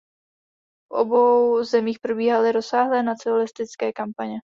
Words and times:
V 0.91 0.95
obou 0.95 1.63
zemích 1.63 1.99
probíhaly 1.99 2.51
rozsáhlé 2.51 3.03
nacionalistické 3.03 3.91
kampaně. 3.93 4.39